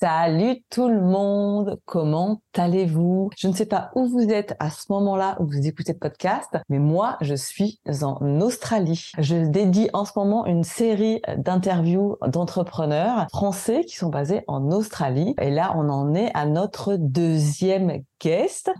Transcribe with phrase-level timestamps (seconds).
[0.00, 3.30] Salut tout le monde, comment allez-vous?
[3.36, 6.56] Je ne sais pas où vous êtes à ce moment-là où vous écoutez le podcast,
[6.68, 9.10] mais moi je suis en Australie.
[9.18, 15.34] Je dédie en ce moment une série d'interviews d'entrepreneurs français qui sont basés en Australie.
[15.40, 17.90] Et là on en est à notre deuxième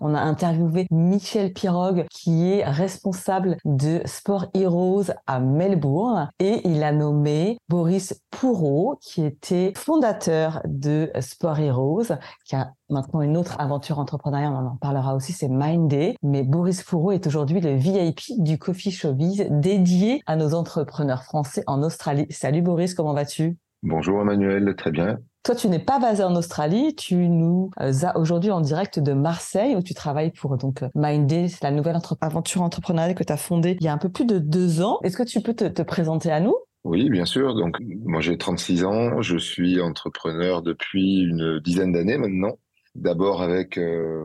[0.01, 6.83] On a interviewé Michel Pirogue qui est responsable de Sport Heroes à Melbourne et il
[6.83, 13.57] a nommé Boris Pourreau qui était fondateur de Sport Heroes qui a maintenant une autre
[13.61, 16.17] aventure entrepreneuriale, on en parlera aussi, c'est Mindday.
[16.23, 21.63] Mais Boris Pourreau est aujourd'hui le VIP du Coffee Showbiz dédié à nos entrepreneurs français
[21.67, 22.27] en Australie.
[22.31, 23.59] Salut Boris, comment vas-tu?
[23.83, 25.19] Bonjour Emmanuel, très bien.
[25.45, 29.13] Toi, tu n'es pas basé en Australie, tu nous euh, as aujourd'hui en direct de
[29.13, 33.37] Marseille où tu travailles pour donc Mindday, c'est la nouvelle aventure entrepreneuriale que tu as
[33.37, 34.99] fondée il y a un peu plus de deux ans.
[35.05, 36.57] Est-ce que tu peux te, présenter à nous?
[36.85, 37.55] Oui, bien sûr.
[37.55, 39.23] Donc, moi, j'ai 36 ans.
[39.23, 42.59] Je suis entrepreneur depuis une dizaine d'années maintenant.
[42.95, 44.25] D'abord avec euh,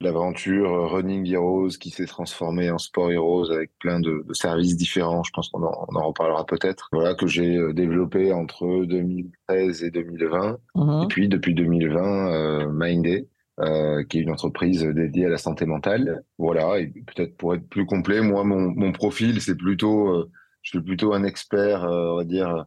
[0.00, 5.22] l'aventure Running Heroes qui s'est transformée en Sport Heroes avec plein de, de services différents.
[5.24, 6.88] Je pense qu'on en, on en reparlera peut-être.
[6.92, 10.58] Voilà que j'ai euh, développé entre 2013 et 2020.
[10.74, 11.02] Mhm.
[11.02, 13.28] Et puis depuis 2020, euh, Minday.
[13.58, 16.24] Euh, qui est une entreprise dédiée à la santé mentale.
[16.38, 20.30] Voilà, et peut-être pour être plus complet, moi, mon, mon profil, c'est plutôt, euh,
[20.62, 22.64] je suis plutôt un expert, euh, on va dire,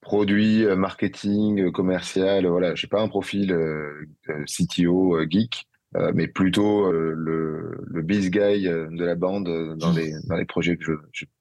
[0.00, 2.46] produit, marketing, commercial.
[2.46, 3.52] Voilà, j'ai pas un profil
[4.46, 5.66] CTO geek.
[5.96, 10.36] Euh, mais plutôt euh, le, le biz guy euh, de la bande dans les, dans
[10.36, 10.92] les projets que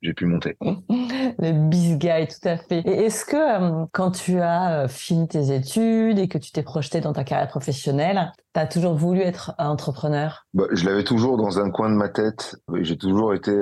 [0.02, 0.58] j'ai pu monter.
[0.62, 2.80] le biz guy, tout à fait.
[2.80, 7.14] Et est-ce que quand tu as fini tes études et que tu t'es projeté dans
[7.14, 10.48] ta carrière professionnelle, tu as toujours voulu être entrepreneur?
[10.56, 12.56] Bah, Je l'avais toujours dans un coin de ma tête.
[12.81, 13.56] J'ai toujours été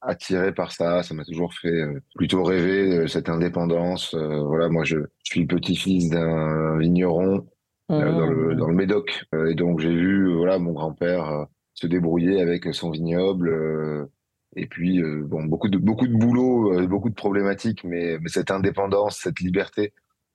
[0.00, 1.02] attiré par ça.
[1.02, 4.14] Ça m'a toujours fait plutôt rêver cette indépendance.
[4.14, 7.46] voilà, moi, je, je suis petit-fils d'un vigneron
[7.90, 9.24] euh, dans, le, dans le Médoc.
[9.34, 11.44] Euh, et donc j'ai vu voilà mon grand-père euh,
[11.74, 14.08] se débrouiller avec son vignoble.
[14.56, 19.18] et puis bon beaucoup de beaucoup de boulot, beaucoup de problématiques, mais, mais cette indépendance,
[19.18, 19.92] cette liberté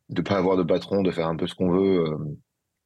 [0.10, 2.06] de pas avoir de patron, de faire un peu ce qu'on veut.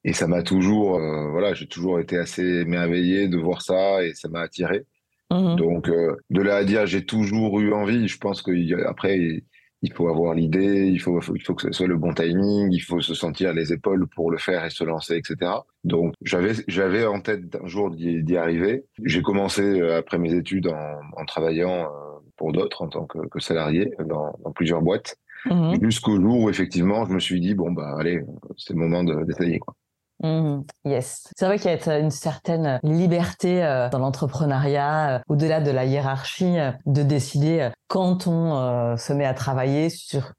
[0.03, 0.99] et ça m'a toujours,
[1.31, 4.85] voilà, j'ai toujours été assez émerveillé de voir ça et ça m'a attiré.
[5.29, 5.55] Mmh.
[5.55, 8.07] Donc, de là à dire, j'ai toujours eu envie.
[8.07, 8.51] Je pense que
[8.88, 9.44] après,
[9.81, 12.79] il faut avoir l'idée, il faut, il faut que ce soit le bon timing, il
[12.79, 15.51] faut se sentir les épaules pour le faire et se lancer, etc.
[15.83, 18.85] Donc j'avais j'avais en tête un jour d'y arriver.
[19.03, 23.19] J'ai commencé euh, après mes études en, en travaillant euh, pour d'autres en tant que,
[23.27, 27.53] que salarié dans, dans, plusieurs boîtes, mmh jusqu'au jour où effectivement je me suis dit
[27.53, 28.21] bon bah allez
[28.57, 29.75] c'est le moment d'essayer quoi.
[30.23, 31.28] Mmh, yes.
[31.35, 35.85] C'est vrai qu'il y a une certaine liberté euh, dans l'entrepreneuriat, euh, au-delà de la
[35.85, 40.33] hiérarchie, euh, de décider quand on se met à travailler sur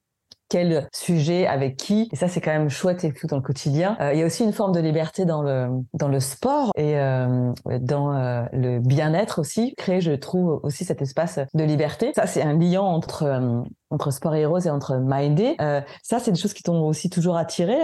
[0.49, 2.09] quel sujet, avec qui.
[2.13, 3.97] Et ça, c'est quand même chouette et tout dans le quotidien.
[4.01, 6.99] Euh, il y a aussi une forme de liberté dans le dans le sport et
[6.99, 9.75] euh, dans euh, le bien-être aussi.
[9.77, 12.13] Créer, je trouve aussi cet espace de liberté.
[12.15, 13.61] Ça, c'est un lien entre euh,
[13.91, 15.57] entre Sport Heroes et entre Mindé.
[15.61, 17.77] Euh, ça, c'est des choses qui t'ont aussi toujours attiré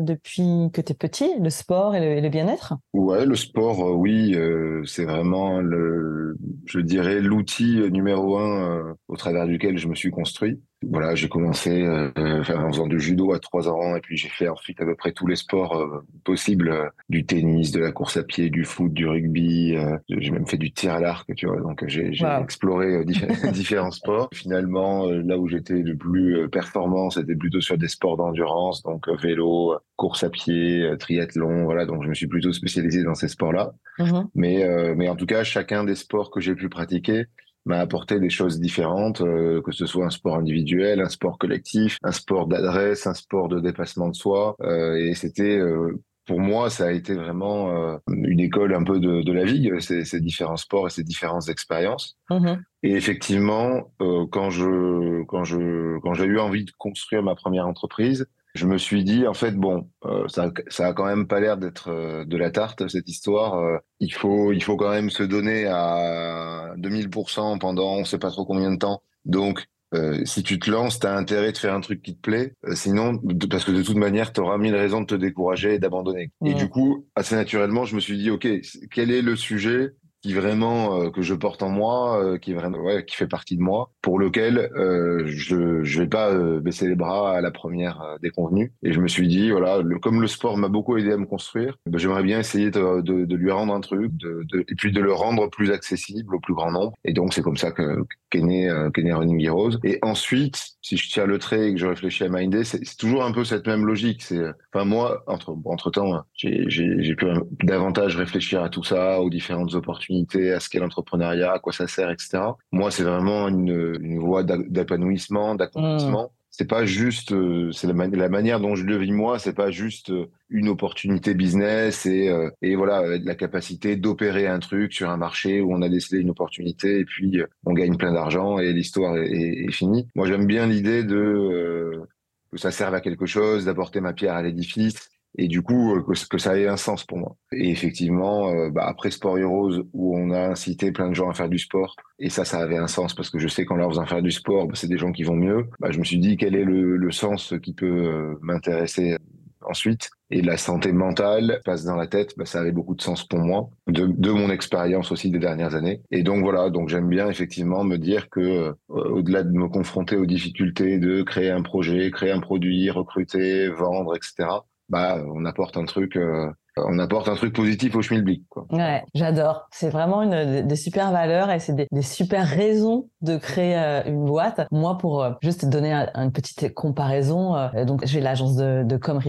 [0.00, 2.74] depuis que tu es petit, le sport et le, le bien-être?
[2.92, 4.36] Ouais, le sport, oui,
[4.84, 6.36] c'est vraiment, le,
[6.66, 10.60] je dirais, l'outil numéro un au travers duquel je me suis construit.
[10.90, 14.48] Voilà, j'ai commencé euh, en faisant du judo à trois ans et puis j'ai fait
[14.48, 18.16] ensuite à peu près tous les sports euh, possibles, euh, du tennis, de la course
[18.16, 19.76] à pied, du foot, du rugby.
[19.76, 21.60] Euh, j'ai même fait du tir à l'arc, tu vois.
[21.60, 23.04] Donc j'ai exploré
[23.52, 24.28] différents sports.
[24.32, 29.76] Finalement, là où j'étais le plus performant, c'était plutôt sur des sports d'endurance, donc vélo,
[29.96, 31.64] course à pied, triathlon.
[31.64, 33.72] Voilà, donc je me suis plutôt spécialisé dans ces sports-là.
[33.98, 37.26] Mmh mais mais en tout cas, chacun des sports que j'ai pu pratiquer
[37.64, 41.98] m'a apporté des choses différentes, euh, que ce soit un sport individuel, un sport collectif,
[42.02, 44.56] un sport d'adresse, un sport de dépassement de soi.
[44.62, 49.00] Euh, et c'était euh, pour moi, ça a été vraiment euh, une école un peu
[49.00, 52.16] de, de la vie, ces, ces, différents sports et ces différentes expériences.
[52.30, 52.54] Mmh
[52.84, 57.68] et effectivement, euh, quand je quand je quand j'ai eu envie de construire ma première
[57.68, 61.40] entreprise, je me suis dit en fait bon, euh, ça ça a quand même pas
[61.40, 63.54] l'air d'être euh, de la tarte cette histoire.
[63.54, 68.30] Euh, il faut il faut quand même se donner à 2000% pendant on sait pas
[68.30, 69.02] trop combien de temps.
[69.24, 72.20] Donc euh, si tu te lances, tu as intérêt de faire un truc qui te
[72.20, 72.54] plaît.
[72.64, 75.78] Euh, sinon, parce que de toute manière, tu auras mille raisons de te décourager et
[75.78, 76.30] d'abandonner.
[76.44, 78.48] Et du coup, assez naturellement, je me suis dit, OK,
[78.90, 79.92] quel est le sujet
[80.22, 83.26] qui vraiment euh, que je porte en moi, euh, qui est vraiment ouais, qui fait
[83.26, 87.40] partie de moi, pour lequel euh, je je vais pas euh, baisser les bras à
[87.40, 88.72] la première déconvenue.
[88.82, 91.76] Et je me suis dit voilà, comme le sport m'a beaucoup aidé à me construire,
[91.86, 94.92] ben, j'aimerais bien essayer de, de, de, lui rendre un truc, de, de, et puis
[94.92, 96.92] de le rendre plus accessible au plus grand nombre.
[97.04, 99.78] Et donc c'est comme ça que qu'est né qu'est né Running Heroes.
[99.82, 103.24] Et ensuite, si je tire le trait et que je réfléchis à Mindé, c'est toujours
[103.24, 104.22] un peu cette même logique.
[104.22, 104.42] C'est
[104.72, 107.26] enfin moi entre entre temps j'ai j'ai pu
[107.64, 110.11] davantage réfléchir à tout ça, aux différentes opportunités
[110.54, 112.38] à ce qu'est l'entrepreneuriat, à quoi ça sert, etc.
[112.70, 116.24] Moi, c'est vraiment une, une voie d'épanouissement, d'accomplissement.
[116.24, 116.42] Mmh.
[116.54, 119.70] C'est pas juste, euh, c'est la, la, manière dont je le vis moi, c'est pas
[119.70, 125.08] juste euh, une opportunité business et, euh, et voilà la capacité d'opérer un truc sur
[125.08, 128.74] un marché où on a décelé une opportunité et puis on gagne plein d'argent et
[128.74, 130.06] l'histoire est, est, finie.
[130.14, 132.02] Moi, j'aime bien l'idée de
[132.50, 136.02] que ça serve à quelque chose, d'apporter ma pierre à l'édifice et du coup euh,
[136.02, 137.36] que, que, ça ait un sens pour moi.
[137.52, 141.34] Et effectivement, euh, bah, après Sport Heroes, où on a incité plein de gens à
[141.34, 143.90] faire du sport, et ça, ça avait un sens parce que je sais qu'en leur
[143.90, 145.68] faisant faire du sport, bah, c'est des gens qui vont mieux.
[145.80, 149.16] Bah, je me suis dit quel est le, le sens qui peut euh, m'intéresser
[149.64, 150.10] ensuite?
[150.30, 153.38] Et la santé mentale passe dans la tête, bah, ça avait beaucoup de sens pour
[153.38, 156.02] moi, de, de mon expérience aussi des dernières années.
[156.10, 160.26] Et donc voilà, donc j'aime bien effectivement me dire que au-delà de me confronter aux
[160.26, 164.48] difficultés de créer un projet, créer un produit, recruter, vendre, etc
[164.92, 168.44] bah, on apporte un truc euh, on apporte un truc positif au schmilblick.
[168.48, 168.66] Quoi.
[168.70, 169.68] Ouais, j'adore.
[169.70, 174.24] C'est vraiment une des, super valeurs et c'est des, super raisons de créer euh, une
[174.24, 174.66] boîte.
[174.70, 179.20] Moi, pour euh, juste donner une petite comparaison, euh, donc j'ai l'agence de, de Com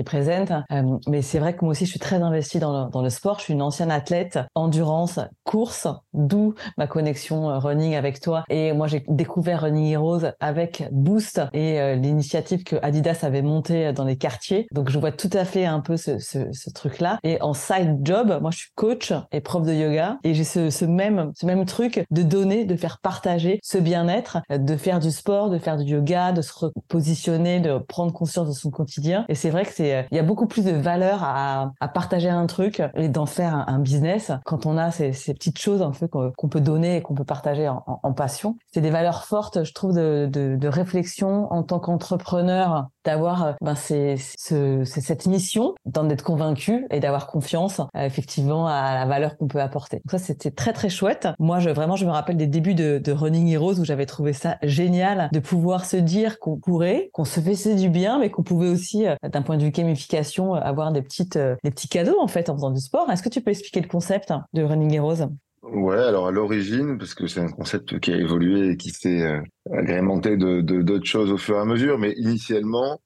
[1.08, 3.40] mais c'est vrai que moi aussi je suis très investie dans le, sport.
[3.40, 8.44] Je suis une ancienne athlète, endurance, course, d'où ma connexion running avec toi.
[8.50, 14.06] Et moi, j'ai découvert Running Heroes avec Boost et l'initiative que Adidas avait montée dans
[14.06, 14.68] les quartiers.
[14.72, 17.20] Donc je vois tout à fait un peu ce, truc-là.
[17.42, 20.86] En side job, moi je suis coach et prof de yoga et j'ai ce, ce,
[20.86, 25.50] même ce même truc de donner, de faire partager ce bien-être, de faire du sport,
[25.50, 29.26] de faire du yoga, de se repositionner, de prendre conscience de son quotidien.
[29.30, 32.30] Et c'est vrai que c'est il y a beaucoup plus de valeur à, à partager
[32.30, 35.92] un truc et d'en faire un, business quand on a ces, ces petites choses en
[35.92, 38.56] fait qu'on peut donner et qu'on peut partager en, en, passion.
[38.72, 43.76] C'est des valeurs fortes, je trouve, de, de, de réflexion en tant qu'entrepreneur, d'avoir ben
[43.76, 49.38] c'est ce, cette mission, d'en être convaincu et d'avoir confiance euh, effectivement à la valeur
[49.38, 50.02] qu'on peut apporter.
[50.10, 51.28] Ça c'était très très chouette.
[51.40, 54.34] Moi je vraiment je me rappelle des débuts de, de Running Heroes où j'avais trouvé
[54.34, 58.44] ça génial de pouvoir se dire qu'on pourrait, qu'on se faisait du bien, mais qu'on
[58.44, 62.20] pouvait aussi euh, d'un point de vue gamification avoir des petites euh, des petits cadeaux
[62.22, 63.10] en fait en faisant du sport.
[63.10, 65.28] Est-ce que tu peux expliquer le concept de Running Heroes?
[65.74, 69.26] Ouais, alors à l'origine, parce que c'est un concept qui a évolué et qui s'est
[69.72, 73.00] agrémenté de d'autres choses au fur et à mesure, mais initialement,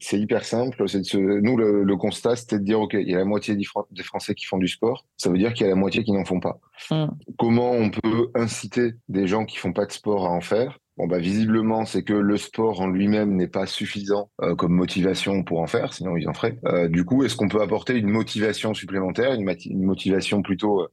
[0.00, 0.88] c'est hyper simple.
[0.88, 4.34] C'est nous, le, constat, c'était de dire, OK, il y a la moitié des Français
[4.34, 5.06] qui font du sport.
[5.16, 6.58] Ça veut dire qu'il y a la moitié qui n'en font pas.
[6.90, 7.06] Mmh.
[7.38, 10.78] Comment on peut inciter des gens qui font pas de sport à en faire?
[10.98, 15.42] Bon, bah, visiblement, c'est que le sport en lui-même n'est pas suffisant euh, comme motivation
[15.42, 16.58] pour en faire, sinon ils en feraient.
[16.66, 20.88] Euh, du coup, est-ce qu'on peut apporter une motivation supplémentaire, une, une motivation plutôt euh,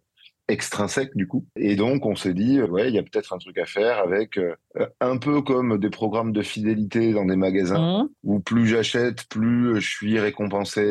[0.50, 1.46] extrinsèque du coup.
[1.56, 4.38] Et donc on s'est dit, ouais, il y a peut-être un truc à faire avec
[4.38, 4.56] euh,
[5.00, 8.10] un peu comme des programmes de fidélité dans des magasins mmh.
[8.24, 10.82] où plus j'achète, plus je suis récompensé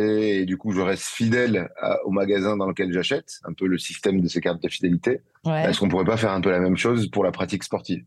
[0.40, 1.68] et du coup je reste fidèle
[2.04, 5.20] au magasin dans lequel j'achète, un peu le système de ces cartes de fidélité.
[5.46, 8.04] Est-ce qu'on pourrait pas faire un peu la même chose pour la pratique sportive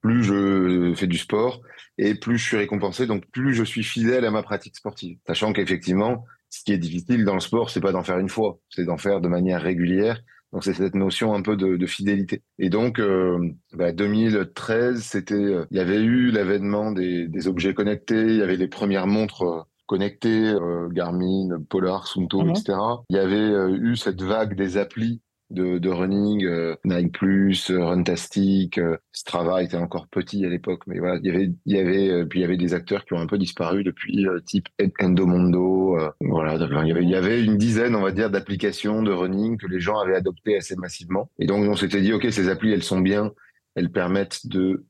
[0.00, 1.60] plus je fais du sport
[1.98, 5.18] et plus je suis récompensé, donc plus je suis fidèle à ma pratique sportive.
[5.26, 8.58] Sachant qu'effectivement, ce qui est difficile dans le sport, c'est pas d'en faire une fois,
[8.70, 10.20] c'est d'en faire de manière régulière
[10.52, 12.42] donc c'est cette notion un peu de, de fidélité.
[12.58, 13.38] Et donc euh,
[13.72, 18.42] bah, 2013, c'était, euh, il y avait eu l'avènement des, des, objets connectés, il y
[18.42, 22.50] avait les premières montres euh, connectées, euh, Garmin, Polar, Sunto, mhm.
[22.50, 22.78] etc.
[23.10, 27.84] Il y avait eu cette vague des applis de, de running, euh, Nike Plus, euh,
[27.84, 31.78] Runtastic, euh, Strava était encore petit à l'époque, mais voilà, il y avait, il y
[31.78, 34.68] avait, euh, puis il y avait des acteurs qui ont un peu disparu depuis, type
[35.00, 39.10] Endomondo, voilà, il y, avait, il y avait une dizaine, on va dire, d'applications de
[39.10, 41.30] running que les gens avaient adoptées assez massivement.
[41.38, 43.32] Et donc on s'était dit, ok, ces applis, elles sont bien,
[43.74, 44.84] elles permettent de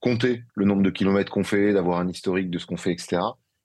[0.00, 3.20] compter le nombre de kilomètres qu'on fait, d'avoir un historique de ce qu'on fait, etc.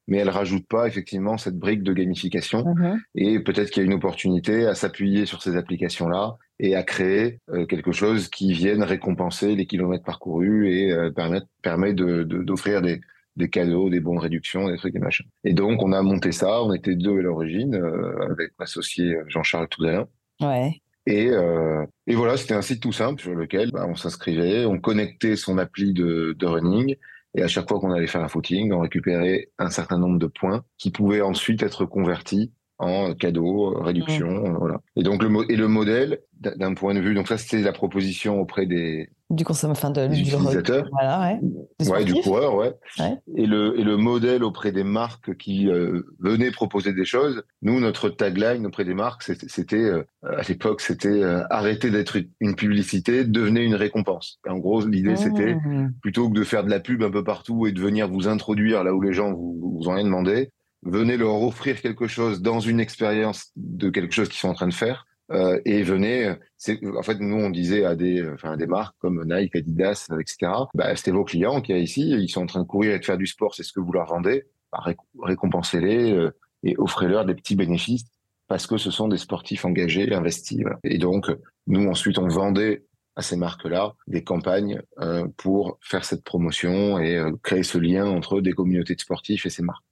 [0.08, 2.64] mais elle rajoute pas effectivement cette brique de gamification.
[2.64, 3.00] Mm-hmm.
[3.16, 7.40] Et peut-être qu'il y a une opportunité à s'appuyer sur ces applications-là et à créer
[7.50, 12.82] euh, quelque chose qui vienne récompenser les kilomètres parcourus et euh, permettre, permet de, d'offrir
[12.82, 13.02] des,
[13.36, 15.24] des cadeaux, des bons de réduction, des trucs et machin.
[15.44, 16.64] Et donc, on a monté ça.
[16.64, 20.08] On était deux à l'origine, euh, avec l'associé Jean-Charles Toudalin.
[20.42, 20.82] Ouais.
[21.06, 24.80] Et, euh, et voilà, c'était un site tout simple sur lequel bah, on s'inscrivait, on
[24.80, 26.96] connectait son appli de, de running,
[27.36, 30.28] et à chaque fois qu'on allait faire un footing, on récupérait un certain nombre de
[30.28, 34.58] points qui pouvaient ensuite être convertis en cadeaux, réduction, mmh.
[34.58, 34.82] voilà.
[34.96, 38.40] Et donc le et le modèle d'un point de vue, donc ça c'était la proposition
[38.40, 41.40] auprès des du consommateur, enfin de, du utilisateur, voilà,
[41.80, 42.74] ouais, ouais du coureur, ouais.
[43.00, 43.18] ouais.
[43.36, 47.44] Et le et le modèle auprès des marques qui euh, venaient proposer des choses.
[47.62, 52.56] Nous, notre tagline auprès des marques, c'était euh, à l'époque, c'était euh, arrêter d'être une
[52.56, 54.40] publicité, devenez une récompense.
[54.48, 55.94] en gros, l'idée c'était mmh.
[56.02, 58.84] plutôt que de faire de la pub un peu partout et de venir vous introduire
[58.84, 60.52] là où les gens vous, vous ont rien demandé,
[60.86, 64.68] venez leur offrir quelque chose dans une expérience de quelque chose qu'ils sont en train
[64.68, 65.06] de faire.
[65.32, 69.56] Euh, et venez, en fait, nous, on disait à des, enfin, des marques comme Nike,
[69.56, 72.94] Adidas, etc., bah, c'était vos clients qui a ici, ils sont en train de courir
[72.94, 74.84] et de faire du sport, c'est ce que vous leur vendez, bah,
[75.22, 76.32] récompensez-les euh,
[76.64, 78.06] et offrez-leur des petits bénéfices
[78.48, 80.62] parce que ce sont des sportifs engagés, investis.
[80.84, 81.32] Et donc,
[81.68, 82.84] nous, ensuite, on vendait
[83.16, 88.06] à ces marques-là des campagnes euh, pour faire cette promotion et euh, créer ce lien
[88.06, 89.84] entre des communautés de sportifs et ces marques.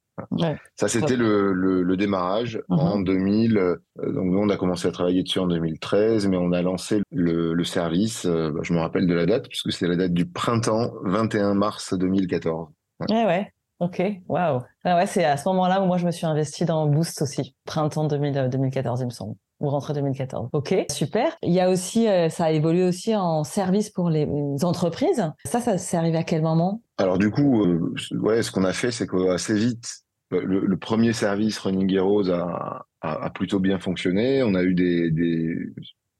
[0.76, 2.78] Ça, c'était le, le, démarrage mhm.
[2.78, 3.56] en 2000.
[3.58, 7.02] Euh, donc, nous, on a commencé à travailler dessus en 2013, mais on a lancé
[7.10, 10.12] le, le service, euh, bah, je me rappelle de la date, puisque c'est la date
[10.12, 12.68] du printemps 21 mars 2014.
[13.08, 13.52] Ouais, ouais.
[13.80, 14.60] Ok, waouh.
[14.84, 17.56] Ah ouais, c'est à ce moment-là où moi je me suis investi dans Boost aussi,
[17.64, 20.50] printemps 2000, 2014, il me semble ou rentrée 2014.
[20.52, 21.36] Ok, super.
[21.42, 24.26] Il y a aussi, euh, ça a évolué aussi en service pour les
[24.62, 25.32] entreprises.
[25.44, 26.81] Ça, ça s'est arrivé à quel moment?
[26.98, 27.64] Alors du coup,
[28.12, 33.24] ouais, ce qu'on a fait, c'est qu'assez vite, le, premier service Running Heroes a, a,
[33.24, 34.42] a, plutôt bien fonctionné.
[34.42, 35.56] On a eu des, des,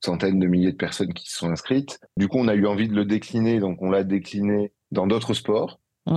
[0.05, 2.01] centaines de milliers de personnes qui se sont inscrites.
[2.17, 5.35] Du coup, on a eu envie de le décliner, donc on l'a décliné dans d'autres
[5.35, 5.79] sports.
[6.09, 6.11] Euh,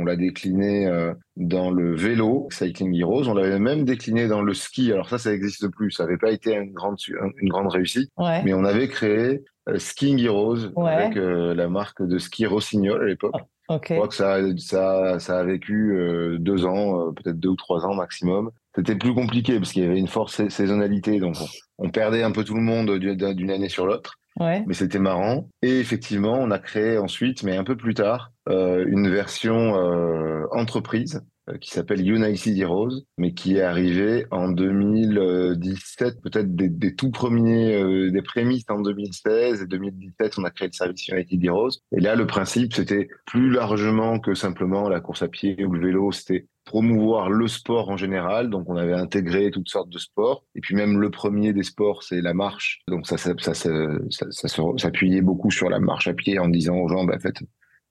[0.00, 3.28] on l'a décliné euh, dans le vélo, Cycling Heroes.
[3.28, 4.92] On l'avait même décliné dans le ski.
[4.92, 5.92] Alors ça, ça n'existe plus.
[5.92, 6.96] Ça n'avait pas été une grande,
[7.36, 8.10] une grande réussite.
[8.18, 13.36] Mais on avait créé euh, Skiing Heroes avec la marque de ski Rossignol à l'époque.
[13.70, 17.56] Je crois que ça, ça, ça a vécu euh, deux ans, euh, peut-être deux ou
[17.56, 18.50] trois ans maximum.
[18.74, 21.36] C'était plus compliqué parce qu'il y avait une forte saisonnalité, donc
[21.78, 24.14] on, perdait un peu tout le monde d'une année sur l'autre.
[24.38, 24.62] Ouais.
[24.66, 25.48] Mais c'était marrant.
[25.62, 29.74] Et effectivement, on a créé ensuite, mais un peu plus tard, euh, une version
[30.52, 31.22] entreprise
[31.60, 37.80] qui s'appelle United Heroes, mais qui est arrivé en 2017, peut-être des, des, tout premiers,
[37.80, 41.70] euh, des prémices en 2016 et 2017, on a créé le service United Heroes.
[41.92, 45.80] Et là, le principe, c'était plus largement que simplement la course à pied ou le
[45.80, 48.50] vélo, c'était promouvoir le sport en général.
[48.50, 50.44] Donc, on avait intégré toutes sortes de sports.
[50.54, 52.80] Et puis même le premier des sports, c'est la marche.
[52.88, 57.04] Donc, ça, ça, ça, s'appuyait beaucoup sur la marche à pied en disant aux gens,
[57.04, 57.42] bah, faites,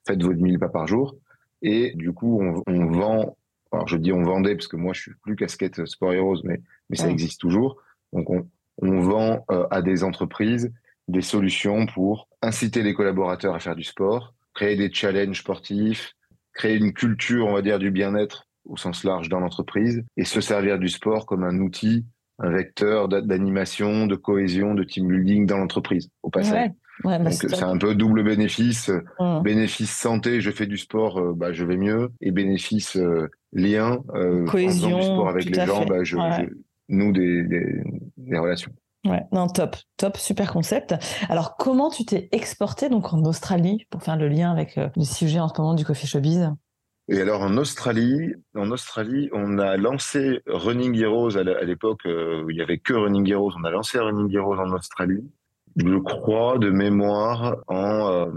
[0.06, 1.16] faites votre 1000 pas par jour.
[1.64, 3.36] Et du coup, on vend
[3.78, 6.62] alors je dis on vendait parce que moi je suis plus casquette Sport Heroes, mais,
[6.90, 7.78] mais ça existe toujours.
[8.12, 8.48] Donc on,
[8.82, 10.72] on vend euh, à des entreprises
[11.08, 16.14] des solutions pour inciter les collaborateurs à faire du sport, créer des challenges sportifs,
[16.54, 20.42] créer une culture, on va dire, du bien-être au sens large dans l'entreprise et se
[20.42, 22.06] servir du sport comme un outil,
[22.40, 26.68] un vecteur d'animation, de cohésion, de team building dans l'entreprise au passage.
[26.68, 28.92] Ouais, Donc c'est un peu double bénéfice.
[29.20, 29.42] Mmh.
[29.44, 32.12] Bénéfice santé, je fais du sport, euh, bah, je vais mieux.
[32.22, 36.18] Et bénéfice euh, lien, euh, cohésion, du sport avec les gens, bah, je,
[36.90, 37.84] des, des,
[38.18, 38.72] des, relations.
[39.06, 40.96] Ouais, non, top, top, super concept.
[41.30, 45.40] Alors, comment tu t'es exporté donc en Australie pour faire le lien avec le sujet
[45.40, 46.52] en ce moment du coffee showbiz?
[47.10, 52.58] Et alors en Australie, en Australie, on a lancé Running Heroes à l'époque où il
[52.58, 53.54] y avait que Running Heroes.
[53.58, 55.24] On a lancé Running Heroes en Australie
[55.78, 58.32] je crois, de mémoire, en, euh,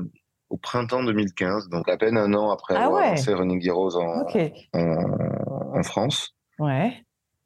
[0.51, 3.11] au printemps 2015, donc à peine un an après ah avoir ouais.
[3.11, 4.53] lancé Running Heroes en, okay.
[4.75, 6.35] en, en, France.
[6.59, 6.93] Ouais.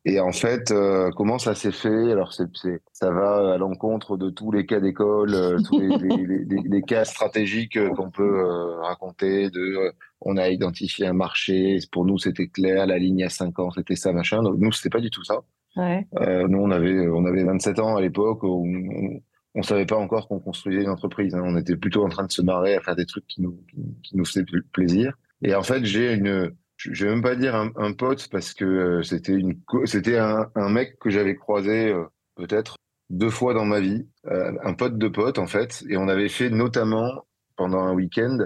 [0.06, 2.12] Et en fait, euh, comment ça s'est fait?
[2.12, 2.48] Alors, c'est,
[2.92, 6.82] ça va à l'encontre de tous les cas d'école, euh, tous les, les, les, les,
[6.82, 8.44] cas stratégiques qu'on peut
[8.82, 9.48] raconter.
[9.50, 13.70] De, on a identifié un marché, pour nous c'était clair, la ligne à 5 ans,
[13.70, 14.42] c'était ça, machin.
[14.42, 15.40] Donc nous, c'était pas du tout ça.
[15.76, 16.06] Ouais.
[16.48, 18.44] nous, on avait, on avait 27 ans à l'époque.
[18.44, 19.20] On, on,
[19.54, 21.34] on savait pas encore qu'on construisait une entreprise.
[21.34, 21.42] Hein.
[21.44, 23.62] On était plutôt en train de se marrer à faire des trucs qui nous,
[24.02, 25.14] qui, nous faisaient plaisir.
[25.42, 29.02] Et en fait, j'ai une, je vais même pas dire un, pote parce que euh,
[29.02, 32.76] c'était une, c'était un, un, mec que j'avais croisé euh, peut-être
[33.10, 35.84] deux fois dans ma vie, euh, un pote de pote en fait.
[35.88, 38.38] Et on avait fait notamment pendant un week-end,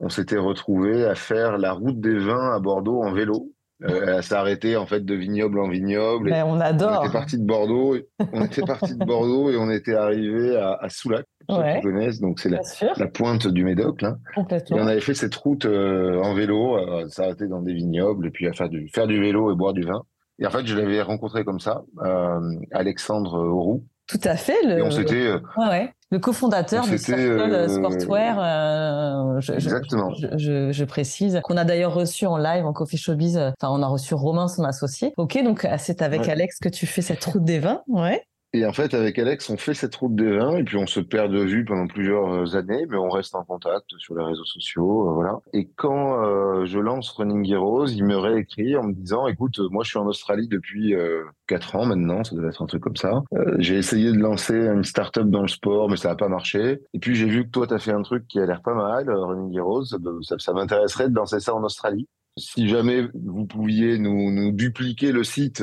[0.00, 3.52] on s'était retrouvé à faire la route des vins à Bordeaux en vélo.
[3.86, 6.30] Elle s'est arrêtée en fait de vignoble en vignoble.
[6.30, 7.00] Mais on adore.
[7.00, 7.96] On était parti de Bordeaux.
[8.32, 11.80] on était parti de Bordeaux et on était arrivé à, à Soulac, ouais.
[12.20, 12.60] donc c'est la,
[12.96, 14.02] la, pointe du Médoc.
[14.02, 14.16] Là.
[14.34, 14.76] Complètement.
[14.76, 18.46] Et on avait fait cette route en vélo, à s'arrêter dans des vignobles et puis
[18.46, 20.02] à faire du, faire du vélo et boire du vin.
[20.40, 22.40] Et en fait, je l'avais rencontré comme ça, euh,
[22.72, 23.84] Alexandre Auroux.
[24.10, 24.56] Tout à fait.
[24.64, 25.26] Le, et on s'était.
[25.26, 25.94] Euh, ouais, ouais.
[26.10, 28.38] Le cofondateur du Circle euh, Sportwear.
[28.40, 30.12] Euh, je, Exactement.
[30.14, 33.36] Je, je, je précise qu'on a d'ailleurs reçu en live en Coffee Showbiz.
[33.36, 35.12] Enfin, on a reçu Romain, son associé.
[35.16, 36.30] Ok, donc c'est avec ouais.
[36.30, 37.82] Alex que tu fais cette route des vins.
[37.86, 38.22] Ouais.
[38.52, 40.98] Et en fait, avec Alex, on fait cette route des vins et puis on se
[40.98, 45.08] perd de vue pendant plusieurs années, mais on reste en contact sur les réseaux sociaux,
[45.08, 45.38] euh, voilà.
[45.52, 49.84] Et quand euh, je lance Running Heroes, il me réécrit en me disant, écoute, moi
[49.84, 52.96] je suis en Australie depuis euh, quatre ans maintenant, ça devait être un truc comme
[52.96, 53.22] ça.
[53.34, 56.80] Euh, j'ai essayé de lancer une start-up dans le sport, mais ça n'a pas marché.
[56.92, 58.74] Et puis j'ai vu que toi, tu as fait un truc qui a l'air pas
[58.74, 62.08] mal, Running Heroes, ça, ça, ça m'intéresserait de lancer ça en Australie.
[62.36, 65.62] Si jamais vous pouviez nous, nous dupliquer le site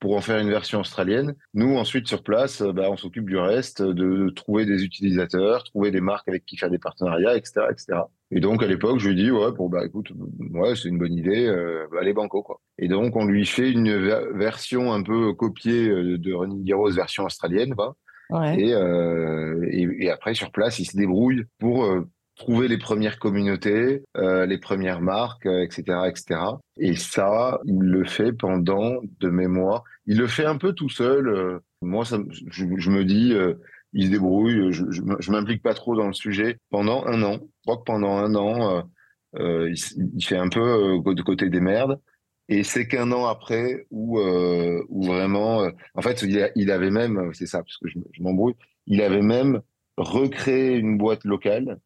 [0.00, 1.34] pour en faire une version australienne.
[1.54, 6.00] Nous, ensuite, sur place, bah, on s'occupe du reste, de trouver des utilisateurs, trouver des
[6.00, 8.00] marques avec qui faire des partenariats, etc., etc.
[8.30, 10.10] Et donc, à l'époque, je lui dis, ouais, bon, bah, écoute,
[10.54, 12.60] ouais, c'est une bonne idée, euh, bah, allez, banco, quoi.
[12.78, 13.94] Et donc, on lui fait une
[14.34, 17.96] version un peu copiée euh, de Running Heroes version australienne, quoi.
[18.30, 18.60] Ouais.
[18.60, 22.08] Et, euh, et, et, après, sur place, il se débrouille pour euh,
[22.40, 26.40] trouver les premières communautés, euh, les premières marques, etc., euh, etc.
[26.78, 31.28] Et ça, il le fait pendant, de mémoire, il le fait un peu tout seul.
[31.28, 33.34] Euh, moi, je, me dis,
[33.92, 34.72] il se débrouille.
[34.72, 37.34] Je, je, m'implique pas trop dans le sujet pendant un an.
[37.34, 38.84] Je crois que pendant un an,
[39.38, 42.00] il, fait un peu de côté des merdes.
[42.48, 44.18] Et c'est qu'un an après où,
[44.90, 48.56] vraiment, en fait, il, a, il avait même, c'est ça, parce que je m'embrouille,
[48.86, 49.60] il avait même
[49.98, 51.78] recréé une boîte locale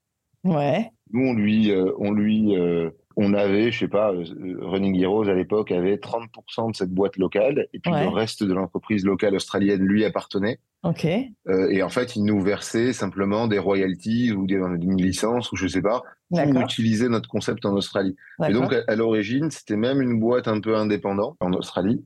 [0.44, 0.90] Ouais.
[1.12, 4.24] Nous, on lui, euh, on lui, euh, on avait, je sais pas, euh,
[4.60, 8.02] Running Heroes à l'époque avait 30% de cette boîte locale, et puis Ouais.
[8.02, 10.58] le reste de l'entreprise locale australienne lui appartenait.
[10.82, 11.06] Ok.
[11.06, 15.56] Euh, et en fait, il nous versait simplement des royalties ou des, une licence ou
[15.56, 18.16] je sais pas pour utiliser notre concept en Australie.
[18.46, 22.04] Et donc, à, à l'origine, c'était même une boîte un peu indépendante en Australie.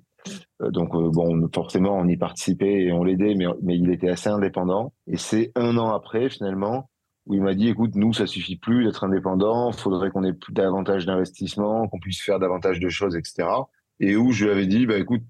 [0.60, 4.28] Donc, euh, bon, forcément, on y participait et on l'aidait, mais, mais il était assez
[4.28, 4.92] indépendant.
[5.06, 6.90] Et c'est un an après, finalement,
[7.28, 10.54] où il m'a dit, écoute, nous, ça suffit plus d'être indépendant, faudrait qu'on ait plus
[10.54, 13.46] davantage d'investissement, qu'on puisse faire davantage de choses, etc.
[14.00, 15.22] Et où je lui avais dit, bah, écoute,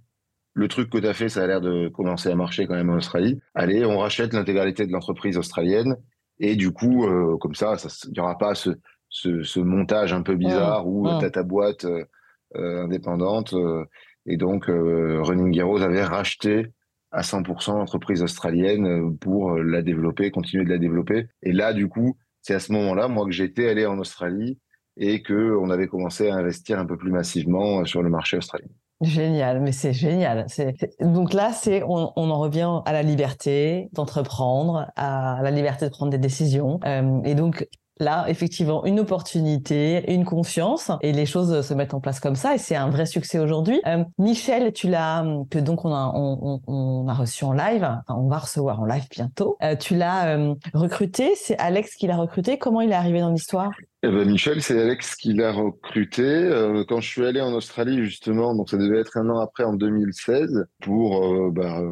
[0.55, 2.91] le truc que tu as fait, ça a l'air de commencer à marcher quand même
[2.91, 3.41] en Australie.
[3.53, 5.97] Allez, on rachète l'intégralité de l'entreprise australienne.
[6.39, 8.71] Et du coup, euh, comme ça, il n'y aura pas ce,
[9.09, 11.19] ce, ce, montage un peu bizarre où mmh.
[11.19, 13.55] tu as ta boîte euh, indépendante.
[13.55, 13.85] Euh,
[14.25, 16.73] et donc, Running Heroes avait racheté
[17.11, 21.27] à 100% l'entreprise australienne euh, pour euh, la développer, continuer de la développer.
[21.43, 24.59] Et là, du coup, c'est à ce moment-là, moi, que j'étais allé en Australie
[24.97, 28.37] et que on avait commencé à investir un peu plus massivement euh, sur le marché
[28.37, 28.69] australien.
[29.01, 30.47] Génial, mais c'est génial.
[30.49, 35.91] C'est donc là, c'est on, en revient à la liberté d'entreprendre, à la liberté de
[35.91, 36.81] prendre des décisions.
[37.25, 37.69] Et donc
[38.01, 42.55] là, effectivement, une opportunité, une confiance, et les choses se mettent en place comme ça,
[42.55, 43.81] et c'est un vrai succès aujourd'hui.
[43.87, 48.81] Euh, Michel, tu l'as, que donc on a, reçu en live, enfin, on va recevoir
[48.81, 49.57] en live bientôt.
[49.63, 52.59] Euh, tu l'as euh, recruté, c'est Alex qui l'a recruté.
[52.59, 53.71] Comment il est arrivé dans l'histoire?
[54.05, 56.49] Eh ben Michel, c'est Alex qui l'a recruté.
[56.89, 59.73] Quand je suis allé en Australie, justement, donc ça devait être un an après, en
[59.73, 61.83] 2016, pour bah,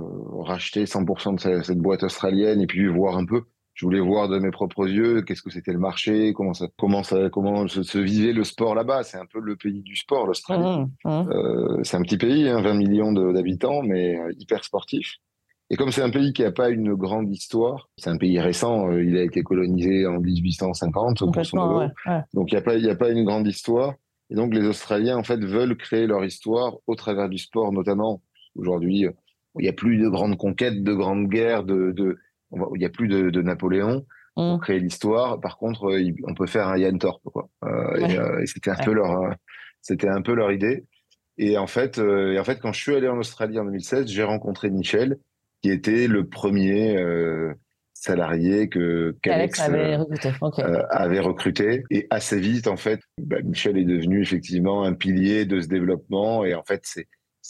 [0.45, 3.43] racheter 100% de cette boîte australienne et puis voir un peu
[3.77, 7.03] je voulais voir de mes propres yeux qu'est-ce que c'était le marché, comment ça, comment
[7.03, 9.03] ça, comment se, se vivait le sport là-bas.
[9.03, 10.65] C'est un peu le pays du sport, l'Australie.
[10.65, 11.31] Mmh, mmh.
[11.31, 15.17] Euh, c'est un petit pays, hein, 20 millions d'habitants, mais euh, hyper sportif.
[15.69, 18.89] Et comme c'est un pays qui n'a pas une grande histoire, c'est un pays récent.
[18.89, 21.81] Euh, il a été colonisé en 1850, grosso modo.
[21.81, 22.21] Ouais, ouais.
[22.33, 23.93] Donc il n'y a pas, il y a pas une grande histoire.
[24.31, 28.23] Et donc les Australiens en fait veulent créer leur histoire au travers du sport, notamment
[28.55, 29.05] aujourd'hui.
[29.59, 32.17] Il n'y a plus de grandes conquêtes, de grandes guerres, de, de
[32.75, 34.05] il n'y a plus de, de Napoléon
[34.39, 34.53] Mmh.
[34.53, 35.41] pour créer l'histoire.
[35.41, 37.49] Par contre, euh, on peut faire un Yann Torp, quoi.
[37.65, 38.13] Euh, Ouais.
[38.13, 38.85] Et, euh, et c'était un Ouais.
[38.85, 39.35] peu leur,
[39.81, 40.85] c'était un peu leur idée.
[41.39, 44.23] Et en fait, et en fait, quand je suis allé en Australie en 2016, j'ai
[44.25, 45.17] rencontré Michel,
[45.63, 46.97] qui était le premier
[47.95, 50.31] salarié que Alex qu'Alex avait recruté.
[50.43, 50.61] Ok.
[50.91, 51.85] avait recruté.
[51.91, 56.45] Et assez vite, en fait, bah, Michel est devenu effectivement un pilier de ce développement.
[56.45, 57.07] Et en fait, c'est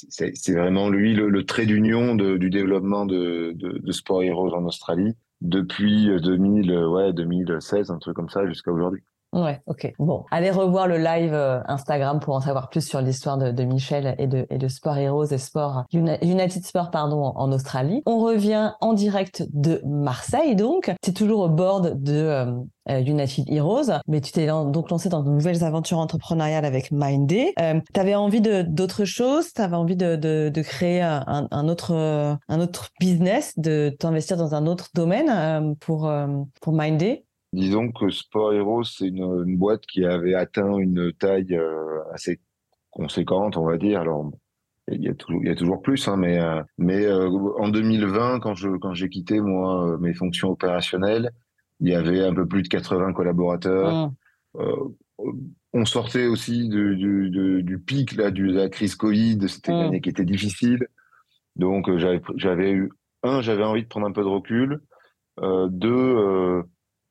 [0.09, 6.09] c'est vraiment lui le, trait d'union du développement de, de, Sport Heroes en Australie depuis
[6.21, 9.03] 2000, euh, ouais, 2016, un truc comme ça, jusqu'à aujourd'hui.
[9.37, 9.93] Ouais, ok.
[9.99, 13.65] Bon, allez revoir le live euh, Instagram pour en savoir plus sur l'histoire de, de,
[13.65, 18.03] Michel et de, et de Sport Heroes et Sport United Sport pardon en, Australie.
[18.07, 20.91] On revient en direct de Marseille donc.
[21.03, 22.47] Tu toujours au board de euh,
[22.89, 27.53] euh, United Heroes, mais tu t'es donc lancé dans de nouvelles aventures entrepreneuriales avec Mindday.
[27.61, 31.69] Euh, tu envie de d'autres choses, tu avais envie de, de, de créer un, un,
[31.69, 36.11] autre un autre business, de t'investir dans un autre domaine pour
[36.63, 37.26] pour Mindday.
[37.57, 42.39] Disons que Sport Heroes, c'est une, boîte qui avait atteint une taille euh, assez
[42.91, 44.03] conséquente, on va dire.
[44.03, 44.31] Alors,
[44.93, 47.71] il y a toujours, il y a toujours plus, hein, mais, euh, mais euh, en
[47.71, 51.31] 2020, quand je quand j'ai quitté moi mes fonctions opérationnelles,
[51.81, 54.11] il y avait un peu plus de 80 collaborateurs.
[54.55, 54.61] Mmh.
[55.73, 59.39] on sortait aussi du, du, du, pic là, de la crise Covid.
[59.49, 59.87] C'était une mmh.
[59.87, 60.89] année qui était difficile.
[61.57, 62.93] Donc j'avais j'avais eu
[63.23, 64.83] un, j'avais envie de prendre un peu de recul.
[65.41, 66.63] deux euh,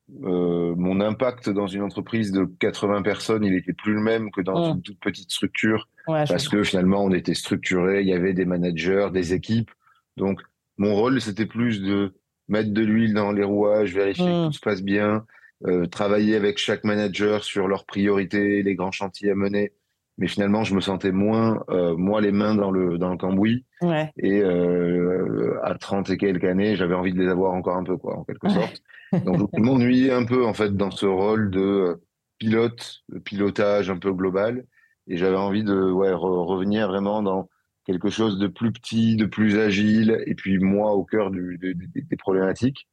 [0.09, 4.73] mon impact dans une entreprise de 80 personnes, il était plus le même que dans
[4.73, 9.09] une toute petite structure, parce que finalement, on était structuré, il y avait des managers,
[9.11, 9.71] des équipes.
[10.17, 10.41] Donc,
[10.77, 12.13] mon rôle, c'était plus de
[12.47, 14.47] mettre de l'huile dans les rouages, vérifier que mmh.
[14.47, 15.25] tout se passe bien,
[15.65, 19.73] euh, travailler avec chaque manager sur leurs priorités, les grands chantiers à mener
[20.17, 23.65] mais finalement je me sentais moins euh, moi les mains dans le dans le cambouis.
[23.81, 24.11] Ouais.
[24.17, 27.97] et euh, à 30 et quelques années j'avais envie de les avoir encore un peu
[27.97, 28.81] quoi en quelque sorte.
[29.25, 31.95] Donc je m'ennuyais un peu en fait dans ce rôle de euh,
[32.37, 34.65] pilote de pilotage un peu global.
[35.07, 37.47] Et j'avais envie de ouais revenir vraiment dans
[37.85, 42.17] quelque chose de plus petit de plus agile et puis moi au cœur du, des
[42.17, 42.87] problématiques.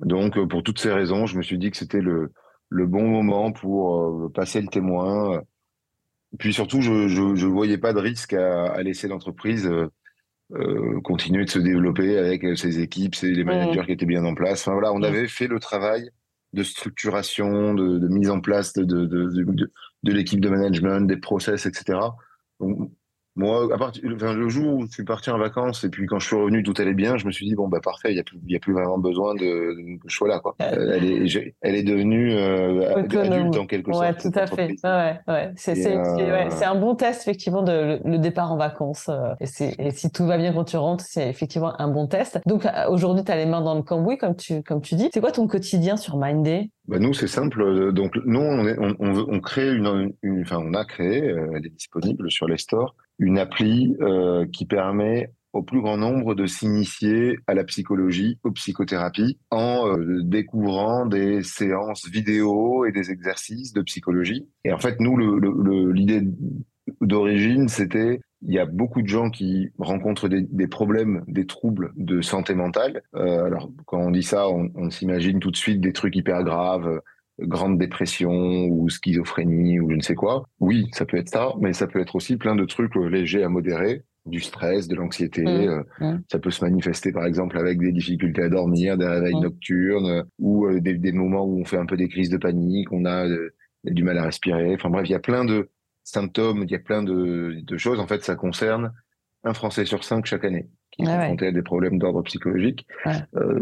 [0.00, 2.32] Donc pour toutes ces raisons je me suis dit que c'était le
[2.70, 5.42] le bon moment pour euh, passer le témoin
[6.38, 9.88] puis surtout, je je, voyais pas de risque à, laisser l'entreprise euh,
[10.52, 14.34] euh, continuer de se développer avec ses équipes, ses, les managers qui étaient bien en
[14.34, 14.62] place.
[14.62, 16.10] Enfin voilà, on avait fait le travail
[16.52, 21.98] de structuration, de, mise en place de, de, de l'équipe de management, des process, etc.
[22.58, 22.90] Donc,
[23.40, 26.26] moi, à enfin, le jour où je suis parti en vacances et puis quand je
[26.26, 27.16] suis revenu, tout allait bien.
[27.16, 28.98] Je me suis dit bon bah parfait, il y a plus, y a plus vraiment
[28.98, 30.54] besoin de, que je sois là quoi.
[30.60, 34.04] Euh, elle est, elle est devenue euh, adulte en quelque sorte.
[34.04, 34.76] Ouais, tout à fait.
[34.84, 35.52] Ouais, ouais.
[35.56, 39.08] C'est, euh, un bon test effectivement de le, départ en vacances.
[39.08, 42.40] Euh, et, si tout va bien quand tu rentres, c'est effectivement un bon test.
[42.46, 45.08] Donc aujourd'hui, tu as les mains dans le cambouis comme tu, comme tu dis.
[45.12, 47.92] C'est quoi ton quotidien sur Mindday bah nous, c'est simple.
[47.92, 51.64] Donc, nous, on, est, on, on, on crée une, une, enfin, on a créé, elle
[51.64, 56.46] est disponible sur les stores, une appli euh, qui permet au plus grand nombre de
[56.46, 63.72] s'initier à la psychologie, aux psychothérapies, en euh, découvrant des séances vidéo et des exercices
[63.72, 64.48] de psychologie.
[64.64, 65.16] Et en fait, nous,
[65.92, 66.22] l'idée
[67.00, 71.92] d'origine, c'était il y a beaucoup de gens qui rencontrent des, des problèmes, des troubles
[71.96, 73.02] de santé mentale.
[73.14, 76.42] Euh, alors, quand on dit ça, on, on s'imagine tout de suite des trucs hyper
[76.42, 77.00] graves,
[77.42, 80.44] grande dépression ou schizophrénie ou je ne sais quoi.
[80.60, 83.42] Oui, ça peut être ça, mais ça peut être aussi plein de trucs euh, légers
[83.42, 85.42] à modérer du stress, de l'anxiété.
[85.42, 85.48] Mmh.
[85.48, 86.22] Euh, mmh.
[86.30, 89.42] Ça peut se manifester par exemple avec des difficultés à dormir, des réveils mmh.
[89.42, 92.92] nocturnes ou euh, des, des, moments où on fait un peu des crises de panique,
[92.92, 93.26] on a,
[93.84, 94.74] du mal à respirer.
[94.74, 95.70] Enfin bref, il y a plein de
[96.04, 97.98] symptômes, il y a plein de, de, choses.
[97.98, 98.92] En fait, ça concerne
[99.44, 102.86] un Français sur cinq chaque année qui est ah confronté à des problèmes d'ordre psychologique.
[103.36, 103.60] Euh,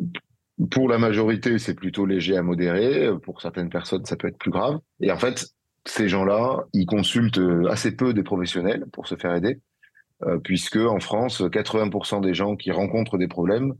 [0.70, 3.10] pour la majorité, c'est plutôt léger à modéré.
[3.22, 4.78] Pour certaines personnes, ça peut être plus grave.
[5.00, 5.46] Et en fait,
[5.84, 9.60] ces gens-là, ils consultent assez peu des professionnels pour se faire aider,
[10.24, 13.74] euh, puisque en France, 80% des gens qui rencontrent des problèmes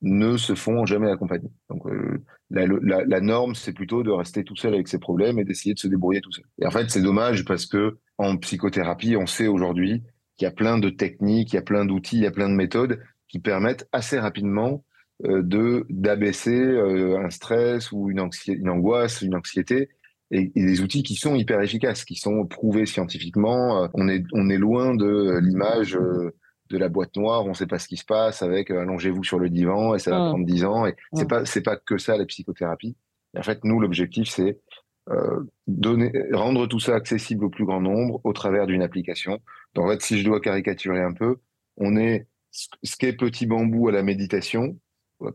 [0.00, 1.50] ne se font jamais accompagner.
[1.70, 2.66] Donc euh, la,
[3.04, 5.86] la, norme, c'est plutôt de rester tout seul avec ses problèmes et d'essayer de se
[5.86, 6.44] débrouiller tout seul.
[6.60, 10.02] Et en fait, c'est dommage parce que en psychothérapie, on sait aujourd'hui
[10.36, 12.48] qu'il y a plein de techniques, il y a plein d'outils, il y a plein
[12.48, 14.88] de méthodes qui permettent assez rapidement euh,
[15.24, 19.88] de d'abaisser euh, un stress ou une, une angoisse, une anxiété,
[20.30, 23.84] et, des outils qui sont hyper efficaces, qui sont prouvés scientifiquement.
[23.84, 27.66] Euh, on est on est loin de l'image de la boîte noire, on ne sait
[27.66, 30.28] pas ce qui se passe avec allongez-vous sur le divan et ça va mmh.
[30.30, 30.86] prendre 10 ans.
[30.86, 31.28] Et c'est mmh.
[31.28, 32.96] pas c'est pas que ça la psychothérapie.
[33.36, 34.58] en fait, nous l'objectif c'est
[35.10, 39.40] euh, donner, rendre tout ça accessible au plus grand nombre au travers d'une application.
[39.74, 41.38] Donc en fait, si je dois caricaturer un peu,
[41.76, 44.78] on est ce qu'est Petit Bambou à la méditation,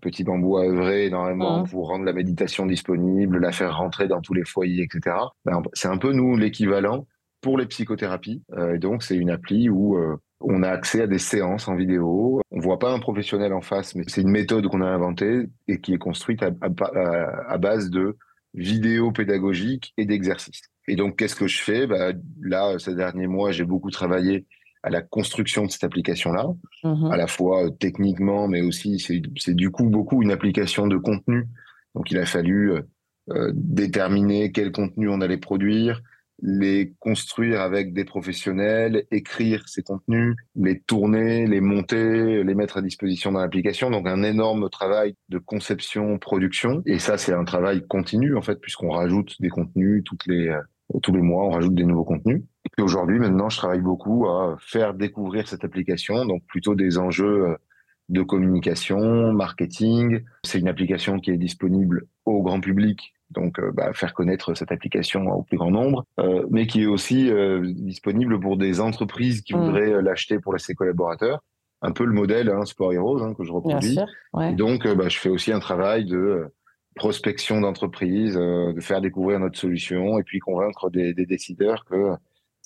[0.01, 1.69] Petit Bambou a œuvré énormément mmh.
[1.69, 5.15] pour rendre la méditation disponible, la faire rentrer dans tous les foyers, etc.
[5.45, 7.05] Ben, c'est un peu nous l'équivalent
[7.41, 8.43] pour les psychothérapies.
[8.53, 11.75] Euh, et donc c'est une appli où euh, on a accès à des séances en
[11.75, 12.41] vidéo.
[12.51, 15.79] On voit pas un professionnel en face, mais c'est une méthode qu'on a inventée et
[15.79, 18.17] qui est construite à, à, base de
[18.53, 20.63] vidéos pédagogiques et d'exercices.
[20.87, 21.87] Et donc qu'est-ce que je fais?
[21.87, 24.45] Bah, Là, ces derniers mois, j'ai beaucoup travaillé
[24.87, 26.45] à la construction de cette application-là,
[26.83, 30.97] mmh à la fois euh, techniquement, mais aussi c'est du coup beaucoup une application de
[30.97, 31.45] contenu.
[31.93, 32.71] Donc il a fallu
[33.29, 36.01] euh, déterminer quel contenu on allait produire,
[36.41, 42.81] les construire avec des professionnels, écrire ces contenus, les tourner, les monter, les mettre à
[42.81, 43.89] disposition dans l'application.
[43.89, 46.81] Donc un énorme travail de conception, production.
[46.85, 50.61] Et ça, c'est un travail continu en fait, puisqu'on rajoute des contenus toutes les euh,
[51.03, 52.43] tous les mois, on rajoute des nouveaux contenus.
[52.77, 57.49] Et aujourd'hui, maintenant, je travaille beaucoup à faire découvrir cette application, donc plutôt des enjeux
[57.49, 57.55] euh,
[58.09, 60.23] de communication, marketing.
[60.43, 64.71] C'est une application qui est disponible au grand public donc euh, bah, faire connaître cette
[64.71, 69.41] application au plus grand nombre, euh, mais qui est aussi euh, disponible pour des entreprises
[69.41, 69.59] qui mm.
[69.59, 71.43] voudraient l'acheter pour ses collaborateurs.
[71.81, 73.99] Un peu le modèle hein, Sport Heroes hein, que je reproduis.
[74.53, 76.47] Donc, bah, je fais aussi un travail de
[76.95, 82.13] prospection d'entreprises, de faire découvrir notre solution et puis convaincre des, des décideurs que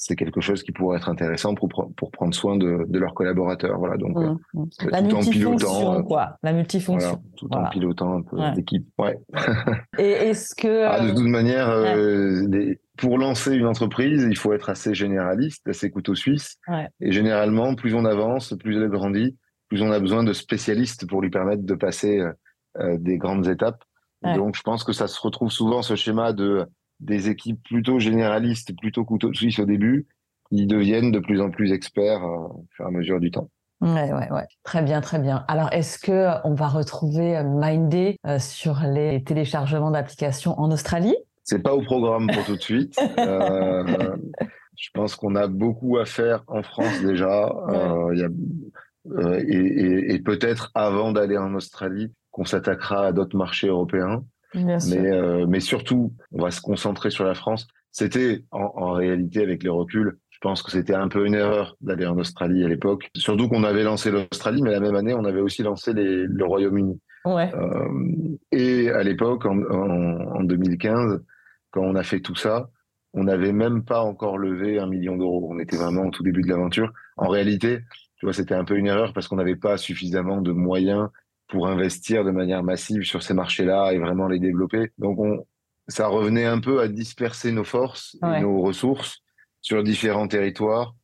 [0.03, 3.77] c'est quelque chose qui pourrait être intéressant pour, pour prendre soin de, de leurs collaborateurs.
[3.77, 4.61] Voilà, donc mmh, mmh.
[4.63, 8.87] Euh, la tout en pilotant, quoi, la multifonction, tout en pilotant un peu l'équipe.
[8.97, 9.15] Ouais.
[9.99, 14.71] Et est-ce que ah, de toute manière, euh, pour lancer une entreprise, il faut être
[14.71, 16.57] assez généraliste, assez couteau suisse.
[16.99, 19.37] Et généralement, plus on avance, plus elle grandit,
[19.67, 22.23] plus on a besoin de spécialistes pour lui permettre de passer
[22.79, 23.83] euh, des grandes étapes.
[24.23, 26.65] Donc, je pense que ça se retrouve souvent ce schéma de
[27.01, 30.07] des équipes plutôt généralistes, plutôt couteau suisse au début,
[30.49, 33.49] qui deviennent de plus en plus experts euh, au fur et à mesure du temps.
[33.81, 34.45] Ouais, ouais, ouais.
[34.63, 35.43] Très bien, très bien.
[35.47, 41.15] Alors, est-ce que euh, on va retrouver euh, Mindé sur les téléchargements d'applications en Australie?
[41.43, 42.95] C'est pas au programme pour tout de suite.
[43.17, 47.51] je pense qu'on a beaucoup à faire en France déjà.
[48.13, 48.29] y a,
[49.39, 55.45] et, et peut-être avant d'aller en Australie, qu'on s'attaquera à d'autres marchés européens mais, euh,
[55.47, 57.67] mais surtout, on va se concentrer sur la France.
[57.91, 61.75] C'était en, en, réalité, avec les reculs, je pense que c'était un peu une erreur
[61.81, 63.09] d'aller en Australie à l'époque.
[63.15, 66.45] Surtout qu'on avait lancé l'Australie, mais la même année, on avait aussi lancé les, le
[66.45, 66.99] Royaume-Uni.
[67.25, 67.53] Ouais.
[67.53, 71.21] Euh, et à l'époque, en, en, en, 2015,
[71.69, 72.69] quand on a fait tout ça,
[73.13, 75.47] on n'avait même pas encore levé un million d'euros.
[75.51, 76.91] On était vraiment au tout début de l'aventure.
[77.17, 77.81] En réalité,
[78.15, 81.09] tu vois, c'était un peu une erreur parce qu'on n'avait pas suffisamment de moyens
[81.51, 84.91] pour investir de manière massive sur ces marchés-là et vraiment les développer.
[84.97, 85.45] Donc, on,
[85.89, 89.19] ça revenait un peu à disperser nos forces et nos ressources
[89.61, 90.95] sur différents territoires,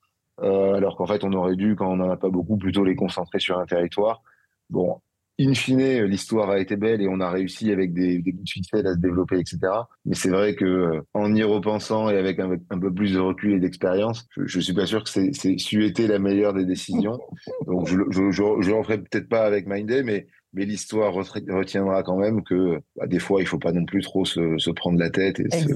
[0.41, 2.95] euh, alors qu'en fait, on aurait dû, quand on n'en a pas beaucoup, plutôt les
[2.95, 4.21] concentrer sur un territoire.
[4.69, 5.01] Bon,
[5.39, 8.93] in fine, l'histoire a été belle et on a réussi avec des, des de à
[8.93, 9.59] se développer, etc.
[10.05, 13.19] Mais c'est vrai que euh, en y repensant et avec un, un peu plus de
[13.19, 15.31] recul et d'expérience, je, je suis pas sûr que c'est,
[15.73, 17.19] été la meilleure des décisions.
[17.65, 22.17] Donc je je, je, je ferai peut-être pas avec Mindday, mais mais l'histoire retiendra quand
[22.17, 25.09] même que bah, des fois, il faut pas non plus trop se, se prendre la
[25.09, 25.67] tête et se,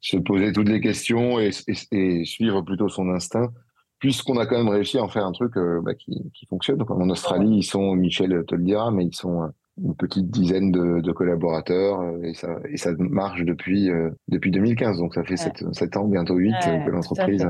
[0.00, 1.50] se, poser toutes les questions et,
[1.92, 3.50] et, suivre plutôt son instinct,
[3.98, 6.82] puisqu'on a quand même réussi à en faire un truc euh, bah, qui, qui, fonctionne.
[6.86, 9.48] en Australie, ils sont, Michel te le dira, mais ils sont euh,
[9.82, 13.90] une petite dizaine de, de collaborateurs euh, et ça, et ça marche depuis,
[14.26, 14.98] depuis 2015.
[14.98, 16.52] Donc ça fait sept 7, ans, bientôt 8
[16.84, 17.48] que l'entreprise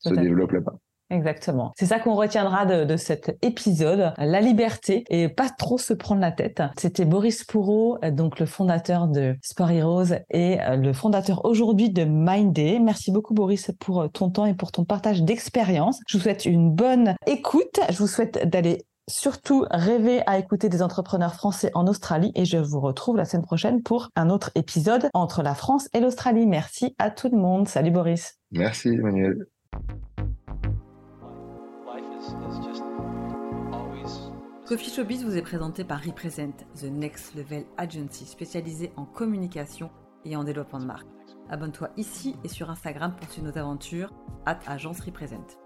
[0.00, 0.78] se développe là-bas.
[1.10, 1.72] Exactement.
[1.78, 6.32] C'est ça qu'on retiendra de, cet épisode, la liberté et pas trop se prendre la
[6.32, 6.62] tête.
[6.78, 12.04] C'était Boris Pourreau, donc le fondateur de Sport Heroes et euh, le fondateur aujourd'hui de
[12.04, 12.78] Mindday.
[12.78, 16.00] Merci beaucoup Boris pour euh, ton temps et pour ton partage d'expérience.
[16.08, 17.80] Je vous souhaite une bonne écoute.
[17.88, 22.58] Je vous souhaite d'aller surtout rêver à écouter des entrepreneurs français en Australie et je
[22.58, 26.46] vous retrouve la semaine prochaine pour un autre épisode entre la France et l'Australie.
[26.46, 27.68] Merci à tout le monde.
[27.68, 28.38] Salut Boris.
[28.52, 29.46] Merci Emmanuel.
[34.66, 39.90] Coffee Showbiz vous est présenté par Represent, The Next Level Agency spécialisée en communication
[40.26, 41.06] et en développement de marque.
[41.48, 44.12] Abonne-toi ici et sur Instagram pour suivre nos aventures,
[44.44, 45.56] at agence Represent.